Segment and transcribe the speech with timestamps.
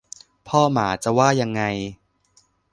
[0.47, 1.61] พ่อหมาจะว่ายังไง